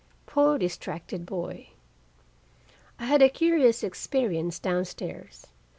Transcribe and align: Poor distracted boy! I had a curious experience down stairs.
Poor 0.25 0.57
distracted 0.57 1.27
boy! 1.27 1.67
I 2.97 3.05
had 3.05 3.21
a 3.21 3.29
curious 3.29 3.83
experience 3.83 4.57
down 4.57 4.83
stairs. 4.85 5.45